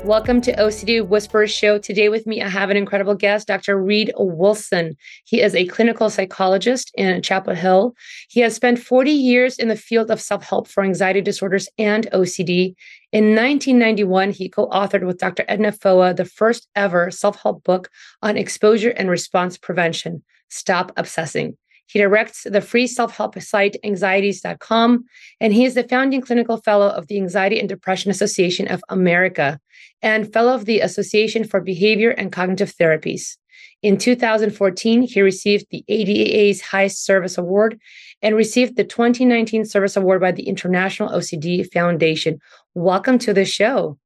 [0.04, 1.78] Welcome to OCD Whisperers Show.
[1.78, 3.80] Today with me, I have an incredible guest, Dr.
[3.80, 4.98] Reid Wilson.
[5.26, 7.94] He is a clinical psychologist in Chapel Hill.
[8.28, 12.10] He has spent 40 years in the field of self help for anxiety disorders and
[12.14, 12.74] OCD.
[13.12, 15.46] In 1991, he co authored with Dr.
[15.48, 17.92] Edna Foa the first ever self help book
[18.24, 21.58] on exposure and response prevention Stop Obsessing.
[21.92, 25.04] He directs the free self help site anxieties.com,
[25.42, 29.60] and he is the founding clinical fellow of the Anxiety and Depression Association of America
[30.02, 33.36] and fellow of the Association for Behavior and Cognitive Therapies.
[33.82, 37.78] In 2014, he received the ADA's Highest Service Award
[38.22, 42.40] and received the 2019 Service Award by the International OCD Foundation.
[42.74, 43.98] Welcome to the show.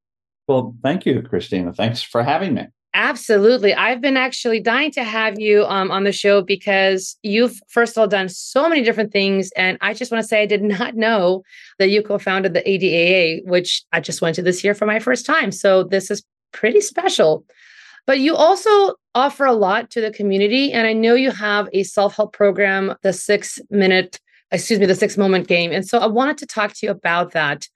[0.47, 1.75] Well, thank you, Kristina.
[1.75, 2.67] Thanks for having me.
[2.97, 3.73] Absolutely.
[3.73, 7.99] I've been actually dying to have you um, on the show because you've, first of
[7.99, 9.51] all, done so many different things.
[9.57, 11.43] And I just want to say, I did not know
[11.77, 14.99] that you co founded the ADAA, which I just went to this year for my
[14.99, 15.51] first time.
[15.51, 16.23] So this is
[16.53, 17.43] pretty special.
[18.07, 20.71] But you also offer a lot to the community.
[20.71, 24.95] And I know you have a self help program, the six minute, excuse me, the
[24.95, 25.73] six moment game.
[25.73, 27.67] And so I wanted to talk to you about that.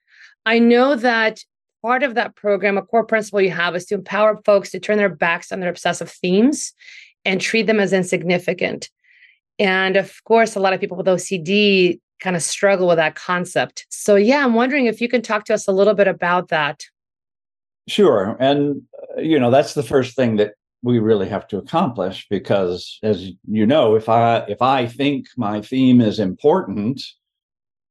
[0.46, 1.44] I know that
[1.82, 4.98] part of that program, a core principle you have is to empower folks to turn
[4.98, 6.74] their backs on their obsessive themes
[7.26, 8.90] and treat them as insignificant.
[9.58, 13.86] And of course, a lot of people with OCD kind of struggle with that concept.
[13.90, 16.84] So, yeah, I'm wondering if you can talk to us a little bit about that.
[17.88, 18.38] Sure.
[18.40, 18.84] And,
[19.18, 23.32] uh, you know, that's the first thing that we really have to accomplish because as
[23.48, 27.02] you know if i if i think my theme is important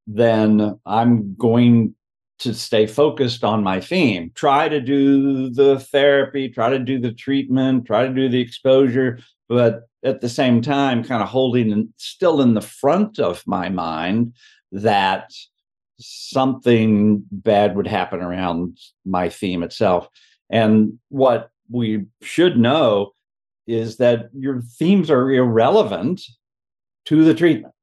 [0.06, 1.94] then i'm going
[2.38, 4.30] to stay focused on my theme.
[4.34, 9.18] Try to do the therapy, try to do the treatment, try to do the exposure,
[9.48, 14.34] but at the same time, kind of holding still in the front of my mind
[14.70, 15.32] that
[15.98, 20.08] something bad would happen around my theme itself.
[20.50, 23.12] And what we should know
[23.66, 26.22] is that your themes are irrelevant
[27.06, 27.74] to the treatment.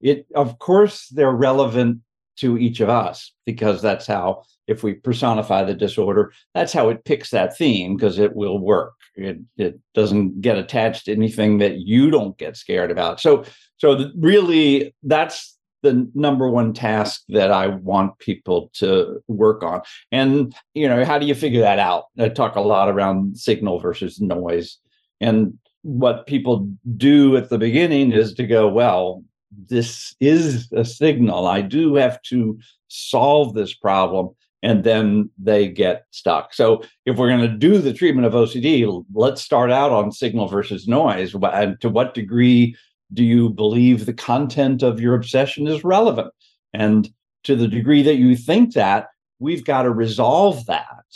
[0.00, 2.00] It, of course, they're relevant
[2.40, 7.04] to each of us because that's how if we personify the disorder that's how it
[7.04, 8.94] picks that theme because it will work.
[9.16, 13.20] It, it doesn't get attached to anything that you don't get scared about.
[13.20, 13.44] So
[13.76, 19.80] so really that's the number one task that i want people to work on.
[20.12, 22.04] And you know how do you figure that out?
[22.18, 24.78] I talk a lot around signal versus noise.
[25.20, 31.46] And what people do at the beginning is to go well this is a signal.
[31.46, 34.30] I do have to solve this problem.
[34.62, 36.52] And then they get stuck.
[36.52, 40.48] So, if we're going to do the treatment of OCD, let's start out on signal
[40.48, 41.34] versus noise.
[41.34, 42.76] And to what degree
[43.14, 46.32] do you believe the content of your obsession is relevant?
[46.74, 47.08] And
[47.44, 49.08] to the degree that you think that,
[49.38, 51.06] we've got to resolve that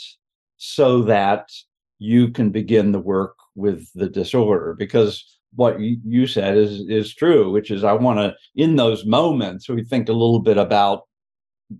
[0.57, 1.51] so that
[1.99, 4.75] you can begin the work with the disorder.
[4.77, 9.69] Because what you said is is true, which is I want to in those moments
[9.69, 11.03] we think a little bit about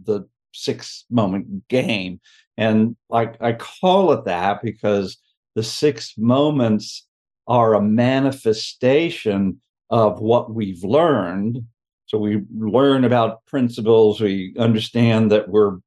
[0.03, 2.19] the six moment game,
[2.57, 5.17] and I I call it that because
[5.55, 7.07] the six moments
[7.47, 11.63] are a manifestation of what we've learned.
[12.07, 14.21] So we learn about principles.
[14.21, 15.77] We understand that we're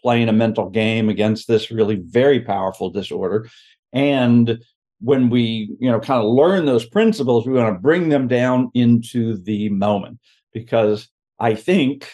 [0.00, 3.48] playing a mental game against this really very powerful disorder,
[3.92, 4.62] and
[5.02, 8.70] when we you know kind of learn those principles we want to bring them down
[8.74, 10.18] into the moment.
[10.52, 11.08] Because
[11.38, 12.10] i think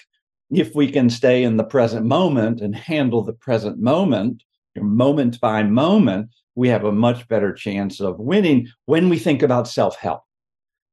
[0.50, 4.43] if we can stay in the present moment and handle the present moment
[4.76, 9.69] moment by moment we have a much better chance of winning when we think about
[9.69, 10.22] self-help.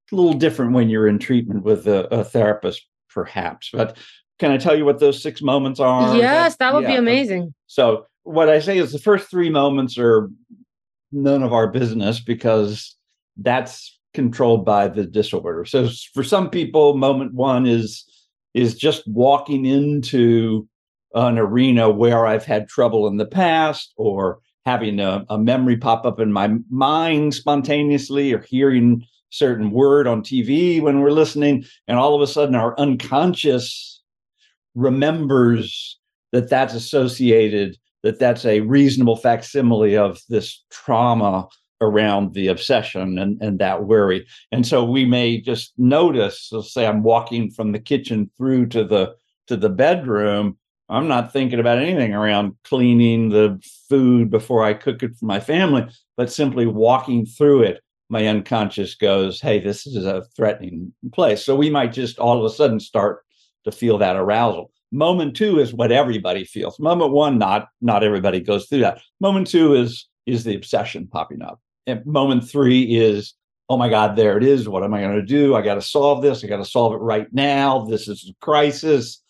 [0.05, 3.97] It's a little different when you're in treatment with a, a therapist perhaps but
[4.39, 6.17] can i tell you what those six moments are?
[6.17, 6.91] Yes that would yeah.
[6.91, 7.53] be amazing.
[7.67, 10.29] So what i say is the first three moments are
[11.15, 12.95] none of our business because
[13.37, 15.65] that's controlled by the disorder.
[15.65, 18.05] So for some people, moment one is
[18.53, 20.67] is just walking into
[21.13, 26.05] an arena where I've had trouble in the past or having a, a memory pop
[26.05, 31.97] up in my mind spontaneously or hearing certain word on TV when we're listening and
[31.97, 34.01] all of a sudden our unconscious
[34.73, 35.99] remembers
[36.31, 41.47] that that's associated that that's a reasonable facsimile of this trauma
[41.81, 44.27] around the obsession and, and that worry.
[44.51, 48.83] And so we may just notice, so say I'm walking from the kitchen through to
[48.83, 49.15] the
[49.47, 50.55] to the bedroom.
[50.87, 53.59] I'm not thinking about anything around cleaning the
[53.89, 58.93] food before I cook it for my family, but simply walking through it, my unconscious
[58.93, 61.43] goes, Hey, this is a threatening place.
[61.43, 63.23] So we might just all of a sudden start
[63.63, 64.71] to feel that arousal.
[64.95, 66.79] Moment two is what everybody feels.
[66.79, 69.01] Moment one, not not everybody goes through that.
[69.19, 71.59] Moment two is is the obsession popping up.
[71.85, 73.33] And moment three is,
[73.69, 74.69] oh my God, there it is.
[74.69, 75.53] What am I going to do?
[75.53, 76.43] I got to solve this.
[76.43, 77.83] I got to solve it right now.
[77.83, 79.21] This is a crisis,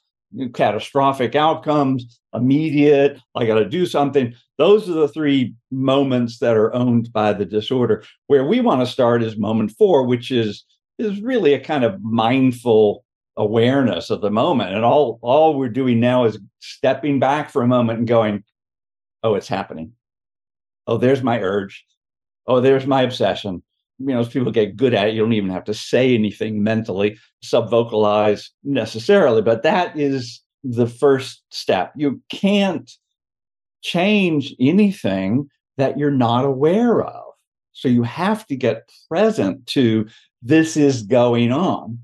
[0.53, 3.19] catastrophic outcomes, immediate.
[3.33, 4.35] I got to do something.
[4.59, 8.03] Those are the three moments that are owned by the disorder.
[8.27, 10.63] Where we want to start is moment four, which is
[10.99, 13.04] is really a kind of mindful
[13.37, 14.73] awareness of the moment.
[14.73, 18.43] And all all we're doing now is stepping back for a moment and going,
[19.23, 19.91] oh, it's happening.
[20.87, 21.85] Oh, there's my urge
[22.47, 23.61] oh, there's my obsession.
[23.99, 26.63] You know, as people get good at it, you don't even have to say anything
[26.63, 31.93] mentally, subvocalize necessarily, but that is the first step.
[31.95, 32.91] You can't
[33.81, 37.23] change anything that you're not aware of.
[37.71, 40.07] So you have to get present to
[40.41, 41.99] this is going on.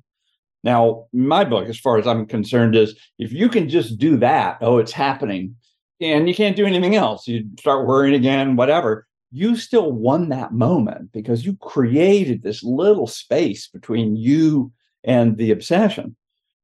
[0.64, 4.58] Now, my book, as far as I'm concerned, is if you can just do that,
[4.62, 5.56] oh, it's happening,
[6.00, 7.28] and you can't do anything else.
[7.28, 13.08] You start worrying again, whatever you still won that moment because you created this little
[13.08, 14.72] space between you
[15.04, 16.16] and the obsession.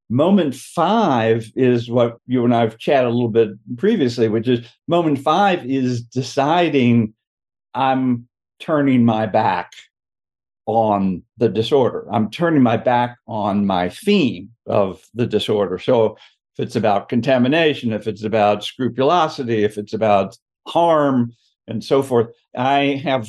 [0.10, 5.20] Moment five is what you and I've chatted a little bit previously, which is moment
[5.20, 7.14] five is deciding
[7.74, 8.28] I'm
[8.60, 9.72] turning my back
[10.68, 12.06] on the disorder.
[12.12, 15.80] I'm turning my back on my theme of the disorder.
[15.80, 16.18] So
[16.58, 20.38] if it's about contamination, if it's about scrupulosity, if it's about
[20.68, 21.34] harm,
[21.68, 22.28] and so forth.
[22.56, 23.28] I have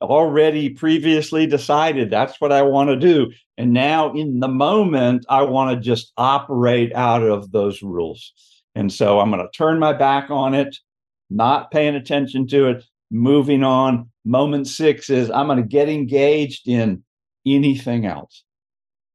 [0.00, 3.32] already previously decided that's what I want to do.
[3.56, 8.32] And now in the moment, I want to just operate out of those rules.
[8.74, 10.76] And so I'm going to turn my back on it,
[11.30, 14.10] not paying attention to it, moving on.
[14.28, 17.02] Moment six is I'm going to get engaged in
[17.46, 18.44] anything else,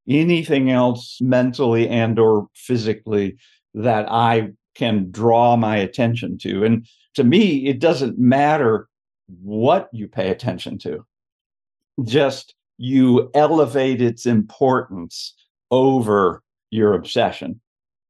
[0.08, 3.36] anything else mentally and or physically
[3.74, 6.64] that I can draw my attention to.
[6.64, 6.84] And
[7.14, 8.88] to me, it doesn't matter
[9.40, 11.06] what you pay attention to,
[12.02, 15.32] just you elevate its importance
[15.70, 17.60] over your obsession.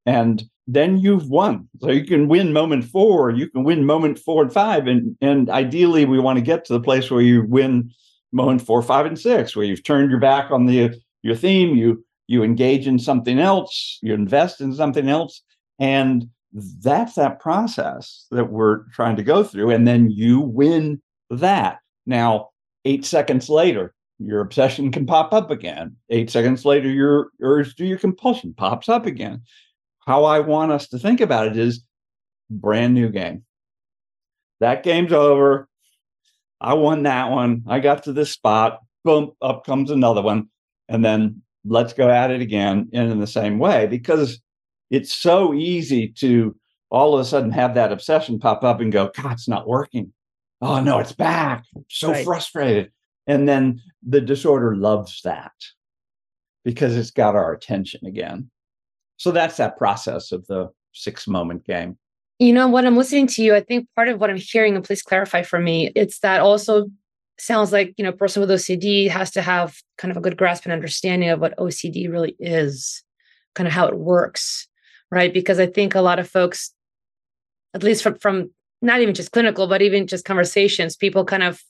[0.07, 1.69] And then you've won.
[1.81, 4.87] So you can win moment four, you can win moment four and five.
[4.87, 7.91] And, and ideally, we want to get to the place where you win
[8.33, 12.05] moment four, five, and six, where you've turned your back on the your theme, you
[12.27, 15.43] you engage in something else, you invest in something else,
[15.79, 16.29] and
[16.81, 19.71] that's that process that we're trying to go through.
[19.71, 21.79] And then you win that.
[22.07, 22.51] Now,
[22.85, 25.97] eight seconds later, your obsession can pop up again.
[26.11, 29.43] Eight seconds later, your urge to your compulsion pops up again.
[30.07, 31.83] How I want us to think about it is
[32.51, 33.45] brand new game.
[34.61, 35.69] That game's over.
[36.61, 37.65] I won that one.
[37.67, 38.81] I got to this spot.
[39.05, 40.49] Boom, up comes another one.
[40.89, 44.41] And then let's go at it again and in the same way because
[44.91, 46.55] it's so easy to
[46.91, 50.13] all of a sudden have that obsession pop up and go, God, it's not working.
[50.61, 51.65] Oh no, it's back.
[51.75, 52.25] I'm so right.
[52.25, 52.93] frustrated.
[53.27, 55.53] And then the disorder loves that
[56.65, 58.51] because it's got our attention again.
[59.17, 61.99] So that's that process of the six moment game.
[62.39, 64.85] You know, what I'm listening to you, I think part of what I'm hearing, and
[64.85, 66.91] please clarify for me, it's that also
[67.39, 70.65] sounds like, you know, person with OCD has to have kind of a good grasp
[70.65, 73.03] and understanding of what OCD really is,
[73.55, 74.69] kind of how it works
[75.15, 75.33] right?
[75.33, 76.73] Because I think a lot of folks,
[77.73, 78.51] at least from, from
[78.83, 81.63] not even just clinical, but even just conversations, people kind of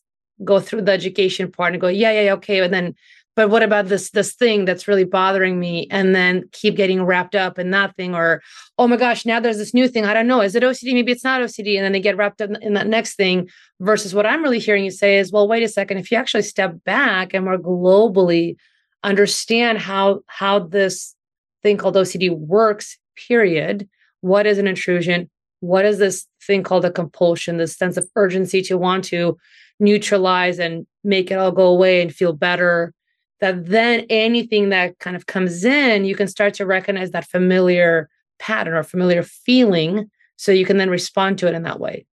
[0.43, 2.61] go through the education part and go, yeah, yeah, okay.
[2.61, 2.95] And then,
[3.37, 5.87] but what about this this thing that's really bothering me?
[5.91, 8.43] And then keep getting wrapped up in that thing, or
[8.79, 10.05] oh my gosh, now there's this new thing.
[10.05, 10.41] I don't know.
[10.41, 10.93] Is it OCD?
[10.95, 11.77] Maybe it's not OCD.
[11.77, 13.49] And then they get wrapped up in that next thing.
[13.81, 15.99] Versus what I'm really hearing you say is, well, wait a second.
[15.99, 18.57] If you actually step back and more globally
[19.05, 21.15] understand how how this
[21.63, 22.99] thing called OCD works
[23.29, 23.89] period.
[24.21, 25.31] What is an intrusion?
[25.61, 29.37] What is this thing called a compulsion, this sense of urgency to want to
[29.81, 32.93] neutralize and make it all go away and feel better?
[33.41, 38.09] That then anything that kind of comes in, you can start to recognize that familiar
[38.39, 40.11] pattern or familiar feeling.
[40.37, 42.07] So you can then respond to it in that way.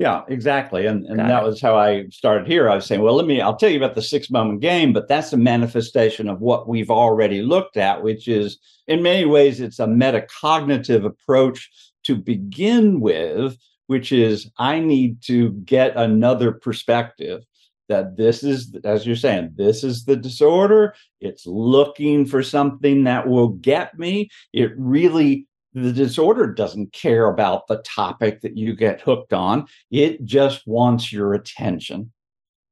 [0.00, 0.86] Yeah, exactly.
[0.86, 2.70] And and that was how I started here.
[2.70, 5.08] I was saying, well, let me I'll tell you about the six moment game, but
[5.08, 9.78] that's a manifestation of what we've already looked at, which is in many ways it's
[9.78, 11.70] a metacognitive approach
[12.04, 13.58] to begin with,
[13.88, 17.44] which is I need to get another perspective
[17.90, 20.94] that this is, as you're saying, this is the disorder.
[21.20, 24.30] It's looking for something that will get me.
[24.52, 29.66] It really, the disorder doesn't care about the topic that you get hooked on.
[29.90, 32.12] It just wants your attention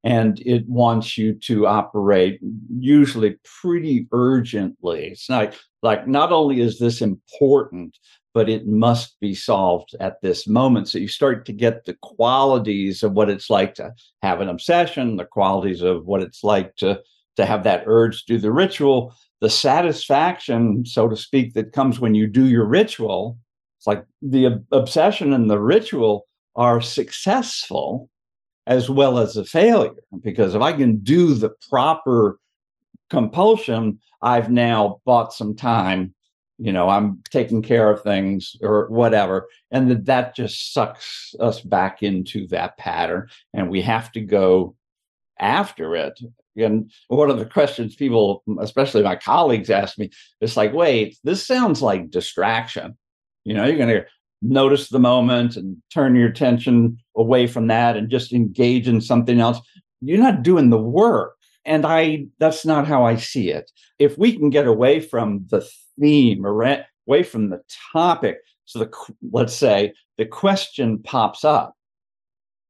[0.04, 2.38] and it wants you to operate
[2.78, 5.08] usually pretty urgently.
[5.08, 7.98] It's not like not only is this important,
[8.34, 10.88] but it must be solved at this moment.
[10.88, 13.92] So you start to get the qualities of what it's like to
[14.22, 17.00] have an obsession, the qualities of what it's like to
[17.36, 22.00] to have that urge to do the ritual, the satisfaction, so to speak, that comes
[22.00, 23.38] when you do your ritual.
[23.78, 28.10] It's like the obsession and the ritual are successful
[28.66, 29.94] as well as a failure.
[30.20, 32.40] Because if I can do the proper
[33.08, 36.14] compulsion, I've now bought some time.
[36.58, 39.48] You know, I'm taking care of things or whatever.
[39.70, 43.28] And that, that just sucks us back into that pattern.
[43.54, 44.74] And we have to go
[45.38, 46.18] after it.
[46.56, 50.10] And one of the questions people, especially my colleagues, ask me,
[50.40, 52.98] it's like, wait, this sounds like distraction.
[53.44, 54.04] You know, you're going to
[54.42, 59.40] notice the moment and turn your attention away from that and just engage in something
[59.40, 59.60] else
[60.00, 61.34] you're not doing the work
[61.64, 65.68] and i that's not how i see it if we can get away from the
[66.00, 67.60] theme away from the
[67.92, 68.90] topic so the
[69.32, 71.74] let's say the question pops up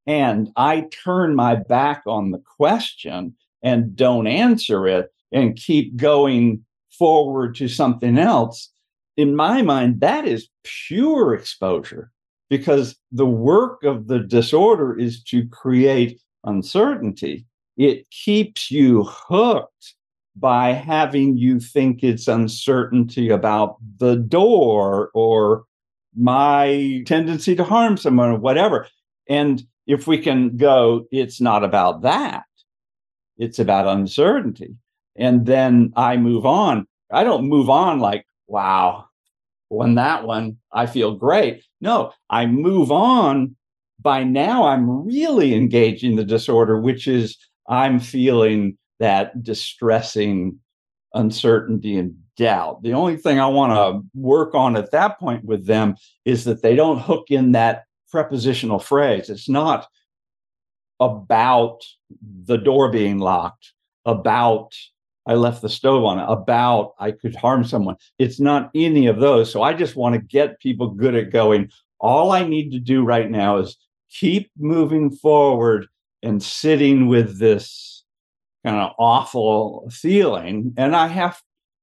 [0.07, 6.65] and i turn my back on the question and don't answer it and keep going
[6.91, 8.71] forward to something else
[9.19, 12.13] in my mind, that is pure exposure
[12.49, 17.45] because the work of the disorder is to create uncertainty.
[17.77, 19.95] It keeps you hooked
[20.39, 25.65] by having you think it's uncertainty about the door or
[26.17, 28.87] my tendency to harm someone or whatever.
[29.29, 32.45] And if we can go, it's not about that,
[33.37, 34.77] it's about uncertainty.
[35.17, 36.87] And then I move on.
[37.11, 39.07] I don't move on like, wow,
[39.71, 40.59] won that one.
[40.73, 41.65] I feel great.
[41.81, 43.57] No, I move on.
[44.01, 47.37] By now, I'm really engaging the disorder, which is
[47.69, 50.59] I'm feeling that distressing
[51.15, 52.83] uncertainty and doubt.
[52.83, 56.63] The only thing I want to work on at that point with them is that
[56.63, 59.31] they don't hook in that prepositional phrase.
[59.31, 59.87] It's not
[61.01, 61.81] about
[62.45, 63.73] the door being locked,
[64.05, 64.75] about
[65.27, 67.97] I left the stove on, about I could harm someone.
[68.19, 69.53] It's not any of those.
[69.53, 71.71] So I just want to get people good at going.
[72.01, 73.77] All I need to do right now is
[74.11, 75.87] keep moving forward
[76.23, 77.98] and sitting with this
[78.69, 80.75] kind of awful feeling.
[80.77, 81.41] And I have,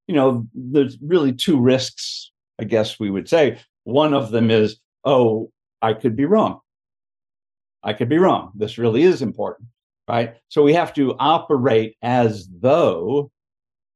[0.08, 3.60] you know, there's really two risks, I guess we would say.
[3.86, 5.51] One of them is, oh,
[5.82, 6.60] I could be wrong.
[7.84, 8.51] I could be wrong.
[8.56, 9.70] This really is important,
[10.08, 10.36] right?
[10.50, 13.32] So we have to operate as though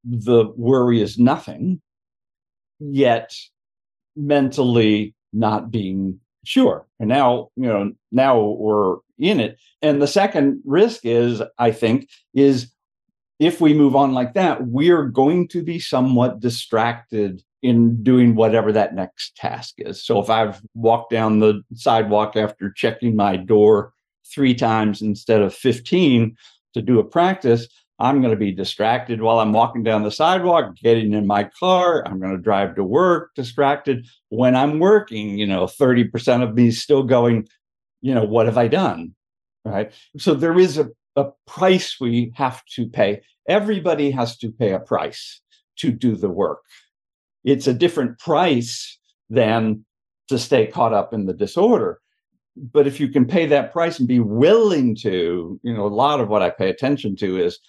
[0.03, 1.81] the worry is nothing,
[2.79, 3.35] yet
[4.15, 6.87] mentally not being sure.
[6.99, 9.59] And now, you know, now we're in it.
[9.83, 12.71] And the second risk is, I think, is
[13.39, 18.71] if we move on like that, we're going to be somewhat distracted in doing whatever
[18.71, 20.03] that next task is.
[20.03, 23.93] So if I've walked down the sidewalk after checking my door
[24.33, 26.35] three times instead of 15
[26.73, 27.67] to do a practice,
[27.99, 32.07] I'm going to be distracted while I'm walking down the sidewalk, getting in my car.
[32.07, 34.07] I'm going to drive to work distracted.
[34.29, 37.47] When I'm working, you know, 30% of me is still going,
[38.01, 39.15] you know, what have I done?
[39.65, 39.91] Right.
[40.17, 43.21] So there is a, a price we have to pay.
[43.47, 45.41] Everybody has to pay a price
[45.77, 46.61] to do the work.
[47.43, 48.97] It's a different price
[49.29, 49.85] than
[50.27, 51.99] to stay caught up in the disorder
[52.73, 56.19] but if you can pay that price and be willing to you know a lot
[56.19, 57.59] of what i pay attention to is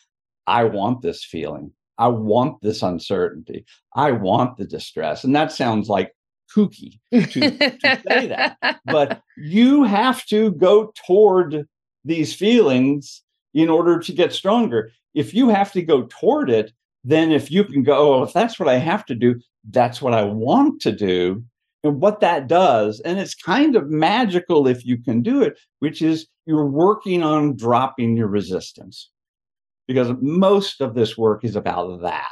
[0.50, 1.72] I want this feeling.
[1.98, 3.64] I want this uncertainty.
[3.94, 5.22] I want the distress.
[5.22, 6.12] And that sounds like
[6.54, 8.56] kooky to, to say that.
[8.84, 11.68] But you have to go toward
[12.04, 13.22] these feelings
[13.54, 14.90] in order to get stronger.
[15.14, 16.72] If you have to go toward it,
[17.04, 19.40] then if you can go, oh, if that's what I have to do,
[19.70, 21.44] that's what I want to do.
[21.82, 26.02] And what that does, and it's kind of magical if you can do it, which
[26.02, 29.10] is you're working on dropping your resistance
[29.88, 32.26] because most of this work is about that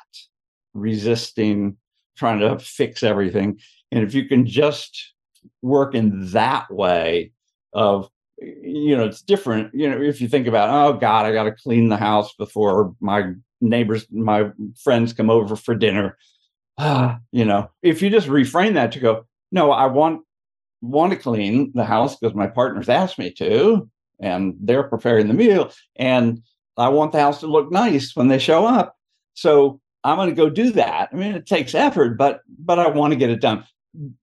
[0.75, 1.76] resisting,
[2.16, 3.58] trying to fix everything.
[3.90, 5.14] And if you can just
[5.62, 7.32] work in that way
[7.72, 8.08] of
[8.40, 11.52] you know it's different you know if you think about oh god i got to
[11.52, 14.50] clean the house before my neighbors my
[14.83, 16.16] friends come over for dinner
[16.78, 20.23] ah, you know if you just reframe that to go no i want
[20.80, 23.88] want to clean the house because my partner's asked me to
[24.21, 26.40] and they're preparing the meal and
[26.78, 28.97] I want the house to look nice when they show up.
[29.35, 31.11] So I'm going to go do that.
[31.12, 33.64] I mean, it takes effort, but but I want to get it done.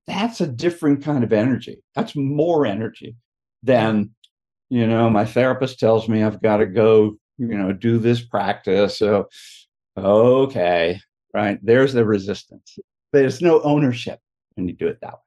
[0.08, 1.84] That's a different kind of energy.
[1.96, 3.16] That's more energy
[3.64, 4.12] than,
[4.70, 8.98] you know, my therapist tells me I've got to go, you know, do this practice.
[8.98, 9.30] So,
[9.98, 11.00] okay,
[11.34, 11.60] right.
[11.62, 12.78] There's the resistance.
[13.14, 14.20] There's no ownership
[14.56, 15.20] when you do it that way.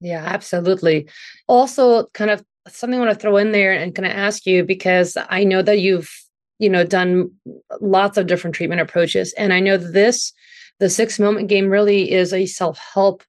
[0.00, 1.08] Yeah, absolutely.
[1.46, 4.64] Also, kind of something I want to throw in there and kind of ask you
[4.64, 6.10] because I know that you've
[6.60, 7.32] you know done
[7.80, 10.32] lots of different treatment approaches and i know this
[10.78, 13.24] the six moment game really is a self-help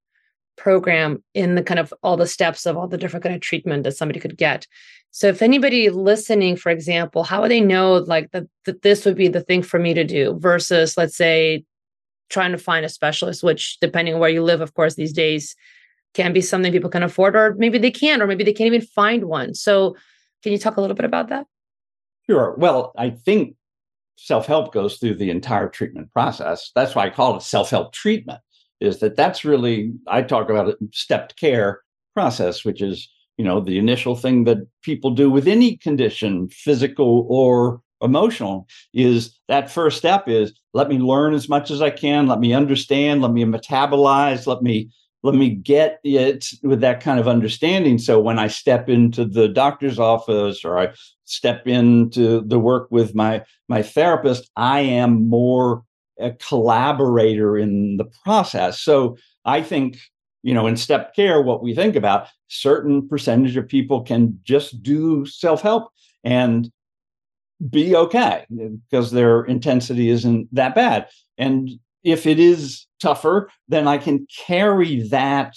[0.61, 3.83] program in the kind of all the steps of all the different kind of treatment
[3.83, 4.67] that somebody could get
[5.11, 9.15] so if anybody listening for example how would they know like that, that this would
[9.15, 11.63] be the thing for me to do versus let's say
[12.29, 15.55] trying to find a specialist which depending on where you live of course these days
[16.13, 18.81] can be something people can afford or maybe they can't or maybe they can't even
[18.81, 19.95] find one so
[20.43, 21.45] can you talk a little bit about that
[22.31, 22.55] Sure.
[22.57, 23.55] Well, I think
[24.15, 26.71] self help goes through the entire treatment process.
[26.75, 28.39] That's why I call it self help treatment,
[28.81, 31.81] is that that's really, I talk about a stepped care
[32.13, 33.07] process, which is,
[33.37, 39.39] you know, the initial thing that people do with any condition, physical or emotional, is
[39.47, 43.21] that first step is let me learn as much as I can, let me understand,
[43.21, 44.89] let me metabolize, let me
[45.23, 47.99] let me get it with that kind of understanding.
[47.99, 50.89] So when i step into the doctor's office or i
[51.25, 55.83] step into the work with my my therapist i am more
[56.19, 58.79] a collaborator in the process.
[58.81, 59.97] So i think
[60.43, 64.83] you know in step care what we think about certain percentage of people can just
[64.83, 65.89] do self-help
[66.23, 66.71] and
[67.69, 71.07] be okay because their intensity isn't that bad.
[71.37, 71.69] And
[72.03, 75.55] if it is tougher, then I can carry that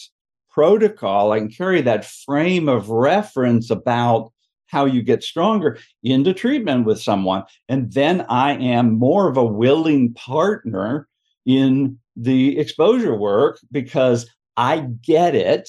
[0.51, 4.33] protocol, I can carry that frame of reference about
[4.67, 7.45] how you get stronger into treatment with someone.
[7.69, 11.09] And then I am more of a willing partner
[11.47, 15.69] in the exposure work because I get it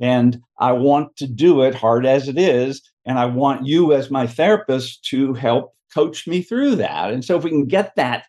[0.00, 2.82] and I want to do it hard as it is.
[3.04, 7.12] And I want you, as my therapist, to help coach me through that.
[7.12, 8.24] And so, if we can get that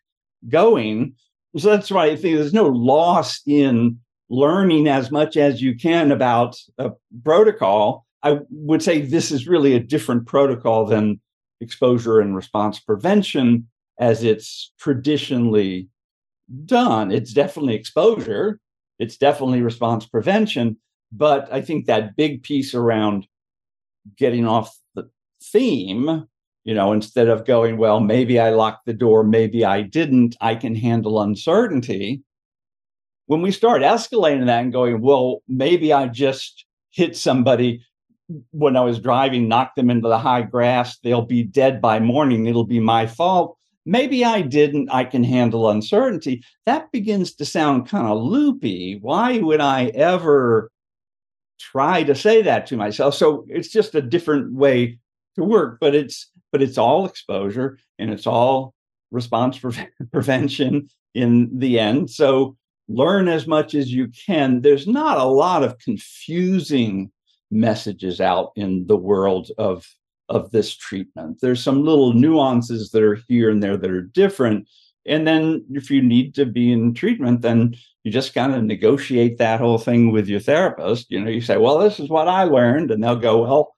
[0.50, 1.16] going,
[1.58, 6.12] so that's why I think there's no loss in learning as much as you can
[6.12, 6.92] about a
[7.24, 8.06] protocol.
[8.24, 11.20] I would say this is really a different protocol than
[11.60, 13.68] exposure and response prevention
[14.00, 15.90] as it's traditionally
[16.66, 17.12] done.
[17.12, 18.60] It's definitely exposure,
[19.00, 20.78] it's definitely response prevention.
[21.12, 23.28] But I think that big piece around
[24.18, 25.10] getting off the
[25.44, 26.28] theme
[26.64, 30.56] you know instead of going well maybe i locked the door maybe i didn't i
[30.56, 32.24] can handle uncertainty
[33.28, 37.84] when we start escalating that and going well maybe i just hit somebody
[38.52, 42.46] when i was driving knocked them into the high grass they'll be dead by morning.
[42.46, 43.58] It'll be my fault.
[43.86, 44.90] Maybe i didn't.
[44.92, 46.44] I can handle uncertainty.
[46.66, 49.00] That begins to sound kind of loopy.
[49.02, 50.72] Why would i ever
[51.60, 53.16] try to say that to myself?
[53.16, 55.00] So it's just a different way
[55.36, 58.74] to work but it's but it's all exposure and it's all
[59.12, 62.10] response pre- prevention in the end.
[62.10, 64.62] So learn as much as you can.
[64.62, 67.12] There's not a lot of confusing
[67.52, 69.88] messages out in the world of
[70.30, 71.40] of this treatment.
[71.42, 74.68] There's some little nuances that are here and there that are different.
[75.06, 79.38] And then if you need to be in treatment, then you just kind of negotiate
[79.38, 81.12] that whole thing with your therapist.
[81.12, 82.92] You know, you say, well, this is what I learned.
[82.92, 83.76] And they'll go, well,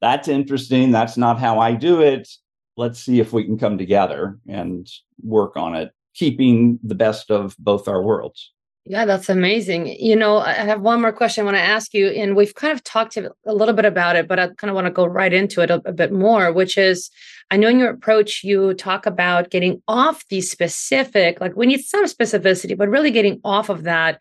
[0.00, 0.92] that's interesting.
[0.92, 2.28] That's not how I do it.
[2.76, 4.88] Let's see if we can come together and
[5.22, 8.52] work on it, keeping the best of both our worlds.
[8.90, 9.86] Yeah, that's amazing.
[9.86, 12.72] You know, I have one more question I want to ask you, and we've kind
[12.72, 15.32] of talked a little bit about it, but I kind of want to go right
[15.32, 17.10] into it a, a bit more, which is
[17.50, 21.82] I know in your approach, you talk about getting off the specific, like we need
[21.82, 24.20] some specificity, but really getting off of that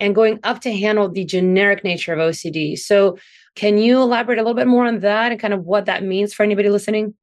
[0.00, 2.76] and going up to handle the generic nature of OCD.
[2.76, 3.18] So,
[3.54, 6.34] can you elaborate a little bit more on that and kind of what that means
[6.34, 7.14] for anybody listening?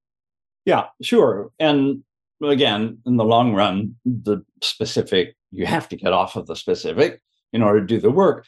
[0.64, 1.52] Yeah, sure.
[1.60, 2.05] And
[2.42, 7.22] again, in the long run, the specific, you have to get off of the specific
[7.54, 8.46] in order to do the work.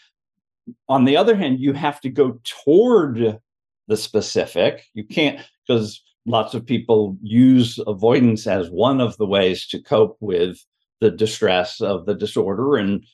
[0.90, 3.40] On the other hand, you have to go toward
[3.88, 4.84] the specific.
[4.94, 10.18] You can't, because lots of people use avoidance as one of the ways to cope
[10.20, 10.58] with
[11.00, 12.76] the distress of the disorder.
[12.76, 13.06] And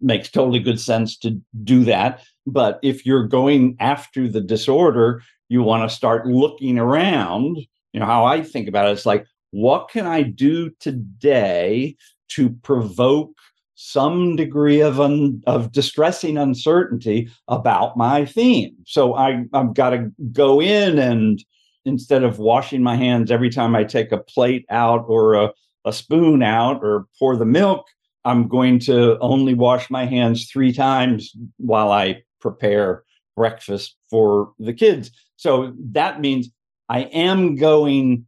[0.00, 2.22] makes totally good sense to do that.
[2.46, 7.58] But if you're going after the disorder, you want to start looking around.
[7.92, 11.94] You know, how I think about it, it's like, what can I do today
[12.30, 13.38] to provoke
[13.76, 18.74] some degree of un, of distressing uncertainty about my theme?
[18.84, 21.42] So I I've got to go in and
[21.84, 25.52] instead of washing my hands every time I take a plate out or a,
[25.84, 27.86] a spoon out or pour the milk,
[28.24, 33.04] I'm going to only wash my hands three times while I prepare
[33.36, 35.12] breakfast for the kids.
[35.36, 36.48] So that means
[36.88, 38.26] I am going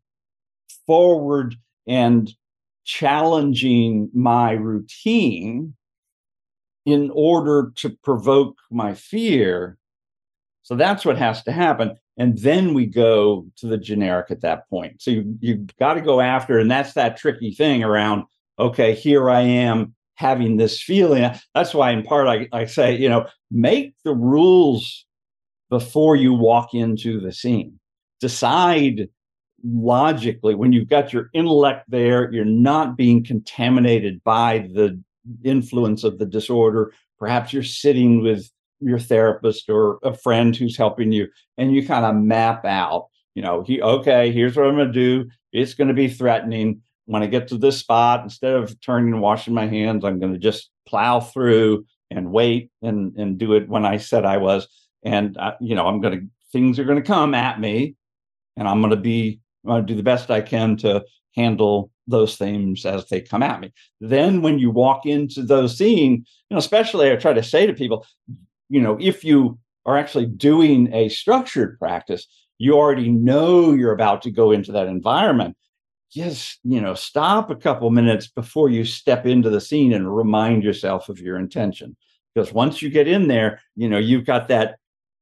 [0.86, 2.32] forward and
[2.84, 5.74] challenging my routine
[6.84, 9.76] in order to provoke my fear.
[10.62, 11.96] So that's what has to happen.
[12.16, 15.02] And then we go to the generic at that point.
[15.02, 18.24] So you, you've got to go after, and that's that tricky thing around,
[18.58, 21.30] okay, here I am having this feeling.
[21.54, 25.04] That's why, in part, I, I say, you know, make the rules
[25.68, 27.78] before you walk into the scene.
[28.20, 29.08] Decide
[29.66, 35.00] logically when you've got your intellect there, you're not being contaminated by the
[35.44, 36.92] influence of the disorder.
[37.18, 38.50] Perhaps you're sitting with
[38.80, 43.42] your therapist or a friend who's helping you, and you kind of map out, you
[43.42, 45.30] know, he, okay, here's what I'm going to do.
[45.52, 46.82] It's going to be threatening.
[47.06, 50.32] When I get to this spot, instead of turning and washing my hands, I'm going
[50.32, 54.66] to just plow through and wait and and do it when I said I was.
[55.02, 57.94] And uh, you know, I'm going to things are going to come at me,
[58.56, 62.86] and I'm going to be To do the best I can to handle those themes
[62.86, 63.72] as they come at me.
[64.00, 67.72] Then when you walk into those scenes, you know, especially I try to say to
[67.72, 68.06] people,
[68.68, 72.26] you know, if you are actually doing a structured practice,
[72.58, 75.56] you already know you're about to go into that environment.
[76.12, 80.62] Just, you know, stop a couple minutes before you step into the scene and remind
[80.62, 81.96] yourself of your intention.
[82.34, 84.76] Because once you get in there, you know, you've got that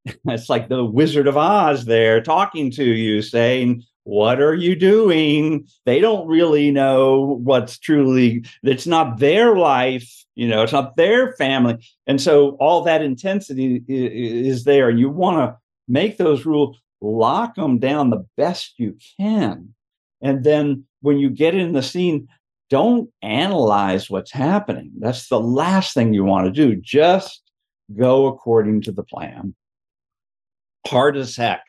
[0.26, 5.67] it's like the Wizard of Oz there talking to you, saying, what are you doing?
[5.87, 11.33] They don't really know what's truly it's not their life you know it's not their
[11.35, 11.79] family.
[12.07, 14.90] And so all that intensity is there.
[14.90, 15.57] You want to
[15.88, 19.75] make those rules lock them down the best you can.
[20.23, 22.29] And then when you get in the scene
[22.71, 24.90] don't analyze what's happening.
[24.99, 26.75] That's the last thing you want to do.
[26.77, 27.43] Just
[27.97, 29.55] go according to the plan.
[30.87, 31.62] Hard as heck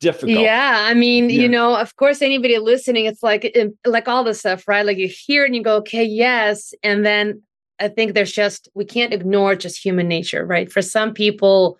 [0.00, 0.38] difficult.
[0.38, 1.40] Yeah, I mean, yeah.
[1.40, 4.84] you know, of course, anybody listening, it's like eh, like all the stuff, right?
[4.84, 7.42] Like you hear and you go, okay, yes, and then
[7.80, 10.70] I think there's just we can't ignore just human nature, right?
[10.70, 11.78] For some people,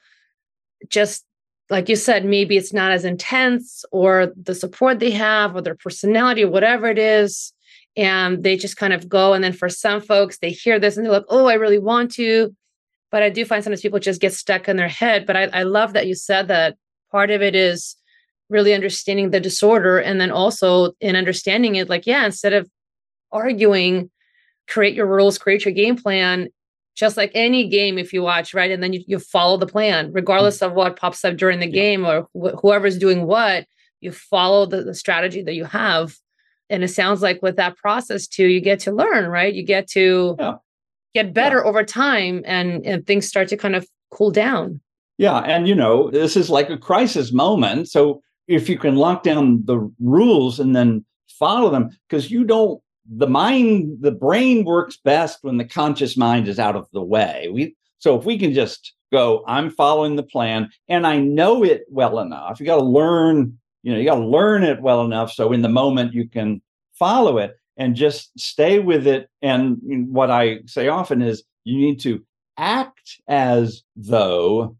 [0.88, 1.24] just
[1.70, 5.74] like you said, maybe it's not as intense, or the support they have, or their
[5.74, 7.52] personality, or whatever it is,
[7.96, 9.34] and they just kind of go.
[9.34, 12.12] And then for some folks, they hear this and they're like, oh, I really want
[12.12, 12.54] to.
[13.10, 15.26] But I do find sometimes people just get stuck in their head.
[15.26, 16.76] But I, I love that you said that
[17.10, 17.96] part of it is
[18.50, 22.68] really understanding the disorder and then also in understanding it like yeah instead of
[23.32, 24.10] arguing
[24.68, 26.48] create your rules create your game plan
[26.94, 30.10] just like any game if you watch right and then you, you follow the plan
[30.12, 30.66] regardless mm.
[30.66, 31.72] of what pops up during the yeah.
[31.72, 33.66] game or wh- whoever's doing what
[34.00, 36.14] you follow the, the strategy that you have
[36.70, 39.86] and it sounds like with that process too you get to learn right you get
[39.88, 40.54] to yeah.
[41.14, 41.64] get better yeah.
[41.64, 44.80] over time and, and things start to kind of cool down
[45.18, 45.38] yeah.
[45.40, 47.88] And, you know, this is like a crisis moment.
[47.90, 52.80] So if you can lock down the rules and then follow them, because you don't,
[53.10, 57.48] the mind, the brain works best when the conscious mind is out of the way.
[57.52, 61.82] We, so if we can just go, I'm following the plan and I know it
[61.90, 65.32] well enough, you got to learn, you know, you got to learn it well enough.
[65.32, 66.62] So in the moment you can
[66.98, 69.28] follow it and just stay with it.
[69.40, 69.78] And
[70.10, 72.22] what I say often is you need to
[72.56, 74.76] act as though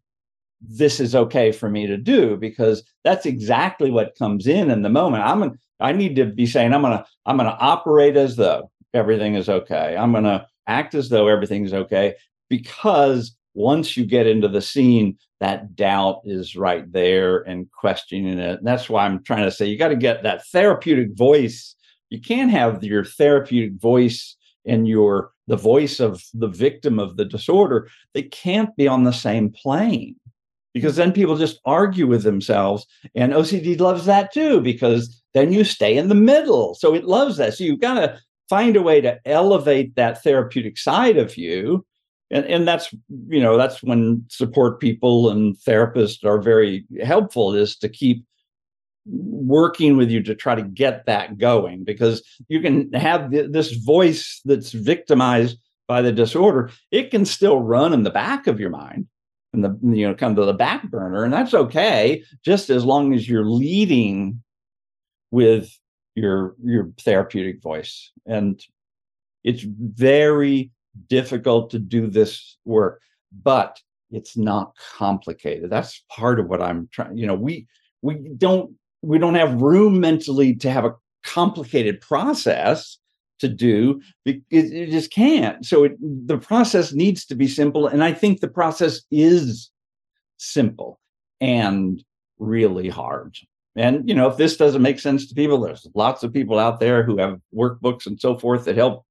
[0.61, 4.88] this is okay for me to do because that's exactly what comes in in the
[4.88, 5.25] moment.
[5.25, 9.35] I'm gonna, i need to be saying i'm gonna i'm gonna operate as though everything
[9.35, 9.97] is okay.
[9.97, 12.14] I'm gonna act as though everything's okay
[12.49, 18.59] because once you get into the scene that doubt is right there and questioning it.
[18.59, 21.75] And that's why i'm trying to say you got to get that therapeutic voice.
[22.11, 27.25] You can't have your therapeutic voice and your the voice of the victim of the
[27.25, 30.14] disorder they can't be on the same plane
[30.74, 32.87] because then people just argue with themselves.
[33.14, 36.74] And OCD loves that too, because then you stay in the middle.
[36.74, 37.54] So it loves that.
[37.54, 41.85] So you've got to find a way to elevate that therapeutic side of you.
[42.31, 42.92] And, and that's,
[43.28, 48.24] you know, that's when support people and therapists are very helpful is to keep
[49.07, 53.72] working with you to try to get that going because you can have th- this
[53.72, 56.70] voice that's victimized by the disorder.
[56.90, 59.07] It can still run in the back of your mind
[59.53, 63.15] and the you know come to the back burner and that's okay just as long
[63.15, 64.43] as you're leading
[65.31, 65.79] with
[66.15, 68.11] your your therapeutic voice.
[68.27, 68.63] And
[69.45, 70.71] it's very
[71.09, 73.01] difficult to do this work
[73.45, 73.79] but
[74.11, 75.71] it's not complicated.
[75.71, 77.67] That's part of what i'm trying you know we
[78.03, 82.99] we don't we don't have room mentally to have a complicated process
[83.38, 85.64] to do it, it just can't.
[85.64, 89.70] So it, the process needs to be simple and i think the process is
[90.37, 91.01] simple
[91.40, 92.03] and
[92.38, 93.37] really hard.
[93.77, 96.81] And you know if this doesn't make sense to people there's lots of people out
[96.81, 99.05] there who have workbooks and so forth that help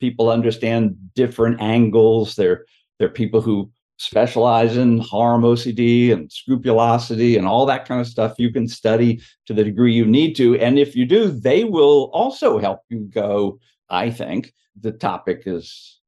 [0.00, 2.36] people understand different angles.
[2.36, 2.64] They're
[2.98, 8.34] they're people who specialize in harm OCD and scrupulosity and all that kind of stuff.
[8.38, 10.58] You can study to the degree you need to.
[10.58, 13.58] And if you do, they will also help you go.
[13.88, 16.00] I think the topic is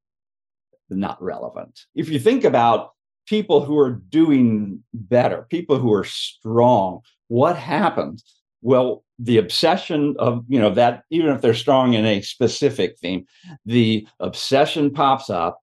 [0.90, 1.86] not relevant.
[1.94, 2.90] If you think about
[3.26, 8.24] people who are doing better, people who are strong, what happens?
[8.62, 13.24] Well, the obsession of, you know, that even if they're strong in a specific theme,
[13.64, 15.60] the obsession pops up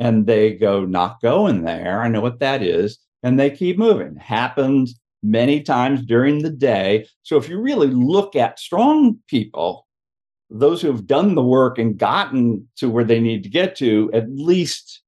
[0.00, 2.02] and they go, not going there.
[2.02, 2.98] I know what that is.
[3.22, 4.16] And they keep moving.
[4.16, 7.06] Happens many times during the day.
[7.22, 9.86] So if you really look at strong people,
[10.48, 14.10] those who have done the work and gotten to where they need to get to,
[14.14, 15.02] at least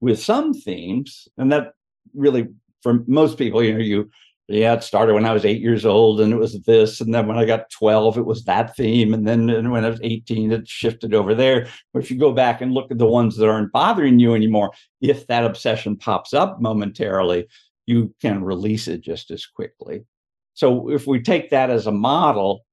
[0.00, 1.74] with some themes, and that
[2.14, 2.48] really
[2.82, 4.10] for most people, you know, you
[4.48, 7.02] yeah, it started when I was eight years old and it was this.
[7.02, 9.12] And then when I got 12, it was that theme.
[9.12, 11.68] And then and when I was 18, it shifted over there.
[11.92, 14.72] But if you go back and look at the ones that aren't bothering you anymore,
[15.02, 17.46] if that obsession pops up momentarily,
[17.84, 20.06] you can release it just as quickly.
[20.54, 22.64] So if we take that as a model,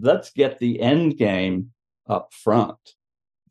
[0.00, 1.70] let's get the end game
[2.08, 2.76] up front.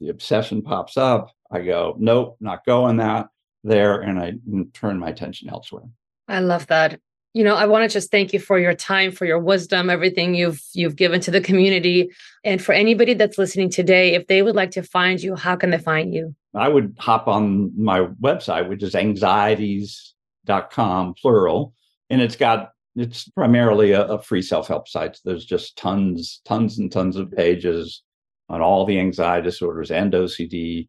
[0.02, 1.32] The obsession pops up.
[1.50, 3.30] I go, nope, not going that
[3.64, 4.02] there.
[4.02, 4.34] And I
[4.74, 5.86] turn my attention elsewhere.
[6.28, 7.00] I love that
[7.34, 10.36] you know, I want to just thank you for your time, for your wisdom, everything
[10.36, 12.10] you've you've given to the community.
[12.44, 15.70] And for anybody that's listening today, if they would like to find you, how can
[15.70, 16.36] they find you?
[16.56, 21.74] I would hop on my website, which is anxieties.com, plural.
[22.10, 25.20] And it's got it's primarily a, a free self-help site.
[25.24, 28.02] There's just tons, tons and tons of pages
[28.50, 30.88] on all the anxiety disorders and OCD.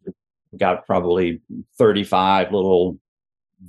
[0.56, 1.42] Got probably
[1.76, 2.98] 35 little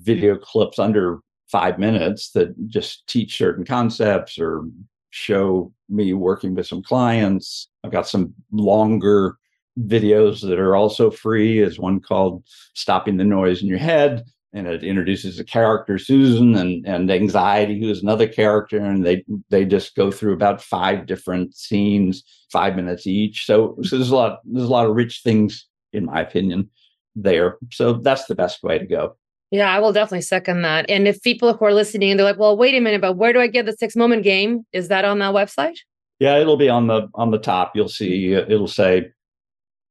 [0.01, 1.19] video clips under
[1.51, 4.63] five minutes that just teach certain concepts or
[5.12, 7.67] show me working with some clients.
[7.83, 9.38] I've got some longer
[9.79, 11.59] videos that are also free.
[11.59, 14.23] There's one called Stopping the Noise in Your Head.
[14.51, 19.23] And it introduces a character, Susan, and, and anxiety, who is another character, and they
[19.49, 23.45] they just go through about five different scenes, five minutes each.
[23.45, 26.67] So, so there's a lot there's a lot of rich things, in my opinion,
[27.15, 27.59] there.
[27.71, 29.17] So that's the best way to go.
[29.51, 30.89] Yeah, I will definitely second that.
[30.89, 33.33] And if people who are listening and they're like, well, wait a minute, but where
[33.33, 34.65] do I get the six moment game?
[34.73, 35.77] Is that on that website?
[36.19, 37.75] Yeah, it'll be on the on the top.
[37.75, 39.12] You'll see uh, it'll say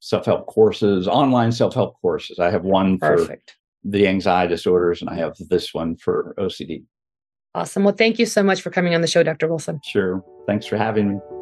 [0.01, 2.39] self-help courses, online self-help courses.
[2.39, 3.57] I have one Perfect.
[3.83, 6.85] for the anxiety disorders and I have this one for OCD.
[7.55, 7.83] Awesome.
[7.83, 9.49] Well, thank you so much for coming on the show, Dr.
[9.49, 9.81] Wilson.
[9.85, 10.23] Sure.
[10.47, 11.38] Thanks for having me.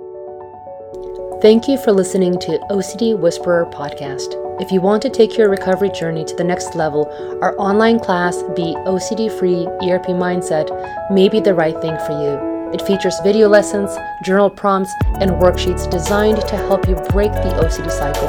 [1.43, 4.37] Thank you for listening to OCD Whisperer podcast.
[4.59, 7.11] If you want to take your recovery journey to the next level,
[7.43, 10.71] our online class, Be OCD Free ERP Mindset,
[11.11, 12.39] may be the right thing for you.
[12.73, 13.95] It features video lessons,
[14.25, 18.29] journal prompts, and worksheets designed to help you break the OCD cycle.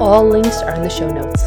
[0.00, 1.44] All links are in the show notes.